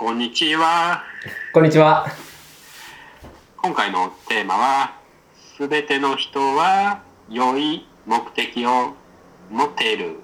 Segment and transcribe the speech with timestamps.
[0.00, 1.04] こんにちは。
[1.52, 2.06] こんにちは。
[3.58, 4.96] 今回のテーマは、
[5.58, 8.94] すべての人は良い目的を
[9.50, 10.16] 持っている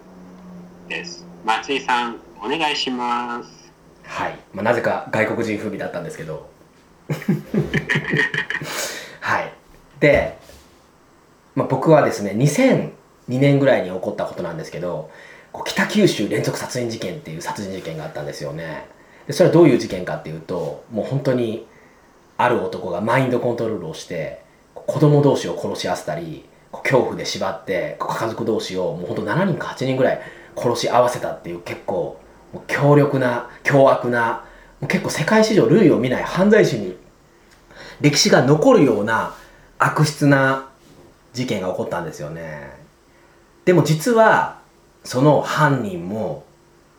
[0.88, 1.26] です。
[1.44, 3.70] 松井さん、お願いします。
[4.04, 4.38] はい。
[4.54, 6.48] まあ、なぜか外国人風味だったんですけど。
[9.20, 9.52] はい。
[10.00, 10.38] で、
[11.54, 12.92] まあ、僕はですね、2002
[13.28, 15.10] 年ぐらいに起こったことなんですけど、
[15.66, 18.95] 北九州連続殺人事件っていう殺人事件があったんですよね。
[19.26, 21.66] で、それはどういう事件かっていうと、もう本当に、
[22.38, 24.42] ある男がマインドコントロールをして、
[24.74, 26.44] 子供同士を殺し合わせたり、
[26.82, 30.20] 恐怖で縛って、家族同士をもう本当7人か8人ぐらい
[30.56, 32.20] 殺し合わせたっていう結構、
[32.52, 34.44] もう強力な、凶悪な、
[34.80, 36.96] もう結構世界史上類を見ない犯罪史に
[38.00, 39.34] 歴史が残るような
[39.78, 40.68] 悪質な
[41.32, 42.70] 事件が起こったんですよね。
[43.64, 44.60] でも実は、
[45.04, 46.44] その犯人も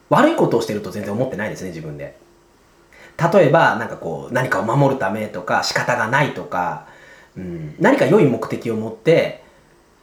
[0.10, 2.18] 悪いことをしてると全然思ってないですね、自分で。
[3.18, 6.88] 例えば、なんかこう、何かを守るためとか、仕方がないとか、
[7.36, 9.44] うん、何か良い目的を持って、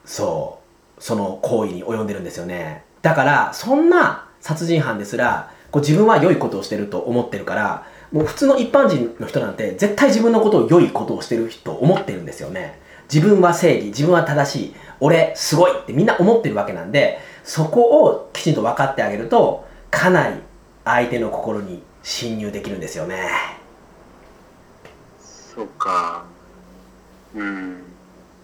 [0.04, 0.58] そ
[0.98, 2.84] う、その行為に及んでるんですよね。
[3.02, 12.78] だから、そんな殺人犯ですら、こう自分は良いことをしてると思ってるから、もう普通の一般人の人なんて、絶対自分のことを良いことをしてると思ってるんですよね。
[13.12, 20.36] 自分は正義、自分は正しい、俺すごいってみんな思ってるわけなんで、そこをきちんと分かってあげると、かなり
[20.84, 23.30] 相手の心に侵入できるんですよね。
[25.18, 26.24] そうか。
[27.34, 27.82] うん。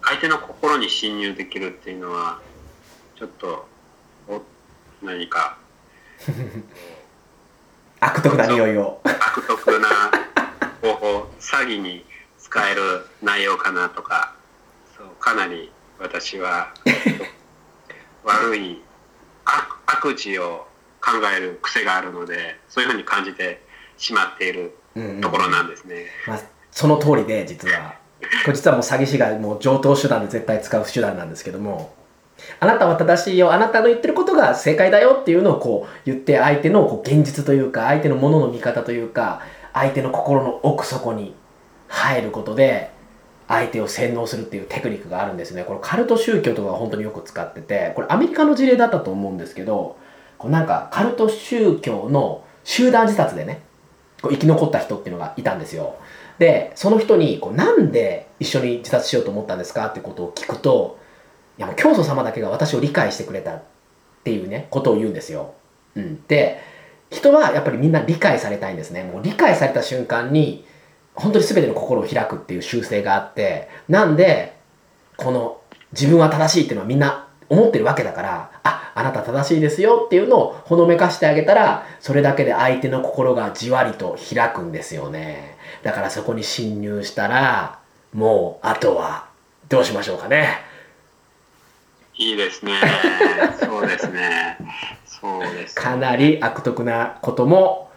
[0.03, 2.41] 相手の心に侵入できるっていうのは、
[3.17, 3.69] ちょっと、
[4.27, 4.41] お
[5.05, 5.59] 何か、
[8.01, 9.01] 悪徳な匂いを。
[9.05, 9.89] 悪徳な
[10.81, 12.07] 方法、詐欺に
[12.39, 14.35] 使える内容かなとか、
[14.97, 16.73] そうかなり私は
[18.25, 18.83] 悪い
[19.45, 20.67] 悪悪事を
[21.01, 23.63] 考える癖があるので、そういうふうに感じて
[23.97, 25.21] しまっているうんうん。
[25.21, 26.07] ところなんですね。
[26.27, 27.95] まあ、その通りで実は。
[28.45, 31.95] これ実はもう詐欺師がもう上等手段で絶対使う手段なんですけども。
[32.59, 33.53] あなたは正しいよ。
[33.53, 41.35] あなたの言ってることが正解だよっていうのをこう言って相手のこう現実というか相手のものの見方というか相手の心の奥底に
[41.89, 42.91] 入ることで
[43.49, 45.65] 相手を洗脳するっていうテクニックがあるんですね。
[45.65, 49.97] これカルト宗教とかが本当によく使っててこれアメリカの事例だったと思うんですけど
[50.41, 53.61] こうなんかカルト宗教の集団自殺でね
[54.23, 55.97] こう生き残った人っていうのがいたんですよ。
[56.39, 59.89] でその人にこうなんで一緒に自殺しようと思ったんですか？
[59.89, 60.99] ってことを聞くと
[61.59, 63.63] いやもう教祖様だけが私を理解してくれたっ
[64.25, 65.53] ていうねことを言うんですよ、
[65.95, 66.63] うん、で
[67.11, 69.05] 人はやっぱりみんな理解されたいんですね。
[69.05, 70.65] もう理解された瞬間に
[71.15, 74.57] 本当に全ての心を開くっていう習性があってなんで
[75.19, 75.61] この
[75.93, 87.79] 自分は正しいっていうのはみんな思ってるわけだからああなた正しいですよっていうのをほのめかしてあげたらそれだけで相手の心がじわりと開くんですよねだからそこに侵入したら
[88.15, 89.29] もうあとは
[89.69, 90.71] どうしましょうかね
[92.17, 92.75] いいですね。
[93.59, 94.59] そうですね。
[95.07, 97.91] そうです、かなり悪徳なことも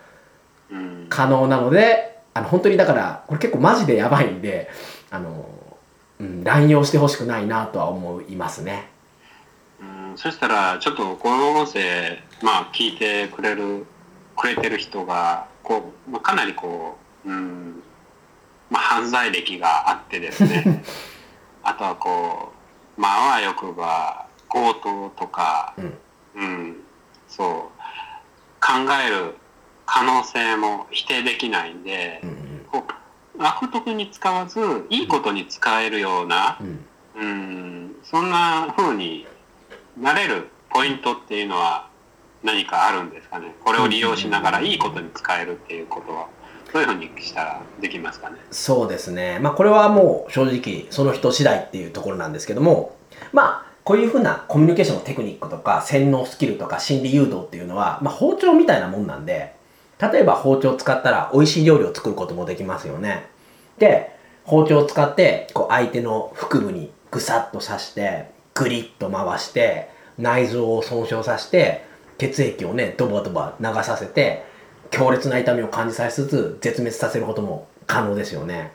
[0.71, 1.07] うん。
[1.09, 4.69] 可能なのであの本当にだからこれ結構マジでやばいんで
[5.11, 5.45] あの、
[6.19, 8.89] うん、乱用してほしくないなとは思いますね
[9.81, 13.85] うんそしたら、ちょっとこの音声、まあ、聞いてくれる、
[14.37, 17.81] くれてる人が、こう、まあ、かなりこう、うん、
[18.69, 20.83] まあ、犯罪歴があってですね、
[21.63, 22.53] あとはこ
[22.97, 25.97] う、まあ、あわよくば、強盗とか、うん。
[26.35, 26.83] うん、
[27.27, 27.49] そう、
[28.59, 29.35] 考える
[29.85, 32.65] 可能性も否定できないんでう、ん。
[32.71, 36.85] こう悪徳に使わず、いいことに使えるような、うん。
[37.15, 39.27] うん、そんな風に
[39.97, 41.89] なれるポイントっていうのは
[42.43, 43.55] 何かあるんですかね？
[43.63, 46.27] これを利用しながらいいことに使えるっていうことは、
[46.73, 48.37] どういう風にしたらできますかね？
[48.51, 49.39] そうですね。
[49.39, 52.97] まあこれはもう正直その人次第っていうところなんですけども、
[53.31, 59.55] まあこういうふうなコミュニケーションのテクニックとか洗脳スキルとか心理誘導っていうのは、まあ包丁みたいなもんなんで、
[60.01, 63.27] 例えば包丁を使ったら美味しい料理を作ることもできますよね。
[63.77, 71.85] で、包丁を使ってこう相手の腹部にぐさっと刺して、グリッと回して、内臓を損傷させて、
[72.17, 74.45] 血液をね、ドバドバ流させて、
[74.91, 78.71] 強烈な痛みを感じさせつつ絶滅させることも可能ですよね。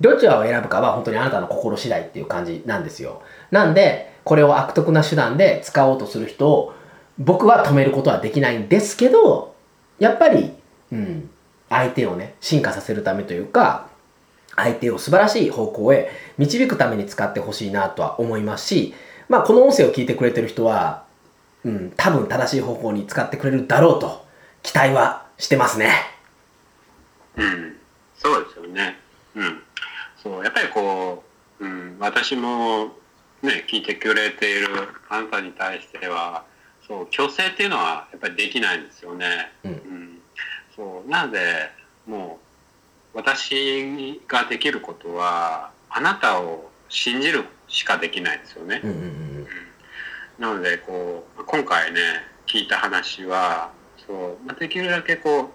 [0.00, 3.22] どちらを選ぶかは本当にあなたの心次第っていう感じなんですよ。
[3.50, 6.72] なんで、これを悪徳な手段で使おうとする人を
[7.18, 9.54] 僕は止めることはできないんですけど、
[9.98, 10.52] やっぱり、
[10.92, 11.30] うん、
[11.68, 13.88] 相手をね、進化させるためというか、
[14.56, 18.94] 相手を素晴らしい方向へ導くために使ってほしいなとは思いますし、
[19.30, 21.04] まあこの音声を聞いてくれてる人は、
[21.64, 24.26] うん、多分正しい方向に使ってくれるだろうと
[24.64, 25.92] 期待はしてますね。
[27.36, 27.76] うん、
[28.18, 28.98] そうですよね。
[29.36, 29.62] うん。
[30.20, 31.22] そう、やっぱりこ
[31.60, 32.88] う、うん、私も
[33.42, 34.66] ね、聞いてくれている
[35.08, 36.44] あなたに対しては、
[36.86, 39.52] そう、強制っていうのはやっぱりできないんですよね。
[39.64, 40.18] うんうん。
[40.74, 41.70] そう、なので、
[42.04, 42.40] も
[43.14, 48.80] う、私ができることは、あなたを信じるしかできないんですよね。
[48.84, 49.46] うんうんうん
[50.38, 52.00] なのでこう今回ね
[52.46, 53.72] 聞いた話は
[54.06, 55.48] そうまあできるだけこう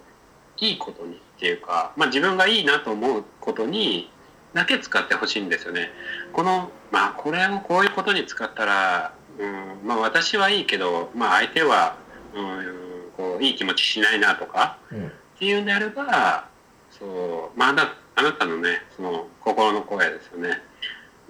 [0.58, 4.10] いいことにっていうか、まあ、自分がいいなと思うことに
[4.54, 5.90] だけ使ってほしいんですよね。
[6.32, 11.96] このまあこれをこういうことに使ったら、うんまあ、私はいいけど、まあ、相手は、
[12.32, 12.64] うん、
[13.16, 16.48] こういい気持ちしないなとかうんっていうんであれば
[16.90, 20.62] そう、まあ、あなたのねその心の声ですよね、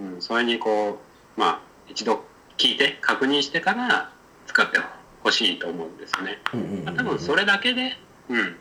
[0.00, 0.98] うん、それにこ
[1.36, 2.24] うまあ一度
[2.58, 4.10] 聞いて確認してから
[4.46, 4.78] 使って
[5.22, 6.38] ほしいと思うんですよね、
[6.84, 7.96] まあ多分それだけで、
[8.28, 8.56] うん、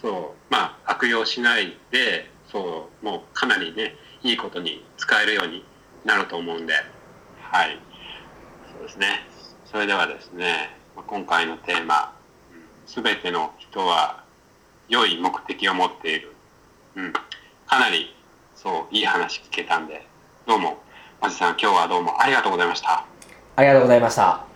[0.00, 5.64] そうまあ悪用しないでそうもうかなりねいいことに使えるように
[6.04, 6.74] なると思うんで。
[7.50, 7.78] はい。
[8.72, 9.26] そうですね。
[9.64, 12.14] それではですねまあ今回のテーマ
[12.86, 14.24] 「すべての人は
[14.88, 16.34] 良い目的を持っている」
[16.96, 18.14] うん、かなり
[18.54, 20.04] そういい話聞けたんで
[20.46, 20.78] どうも
[21.20, 23.04] マジさん今日はどうもありがとうございました。
[23.56, 24.49] ありがとうございました。